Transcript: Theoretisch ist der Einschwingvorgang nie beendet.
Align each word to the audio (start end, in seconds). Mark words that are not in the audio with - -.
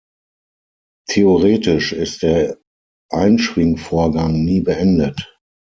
Theoretisch 1.09 1.93
ist 1.93 2.23
der 2.23 2.57
Einschwingvorgang 3.11 4.43
nie 4.43 4.61
beendet. 4.61 5.31